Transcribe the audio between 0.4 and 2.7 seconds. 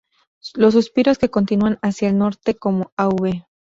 Los Suspiros que continúa hacia el nor-oriente